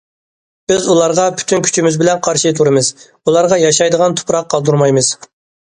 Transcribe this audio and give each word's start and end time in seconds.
بىز 0.71 0.87
ئۇلارغا 0.93 1.25
پۈتۈن 1.41 1.61
كۈچىمىز 1.67 1.99
بىلەن 2.03 2.23
قارشى 2.29 2.55
تۇرىمىز، 2.61 2.91
ئۇلارغا 3.11 3.61
ياشايدىغان 3.67 4.21
تۇپراق 4.23 4.53
قالدۇرمايمىز. 4.57 5.15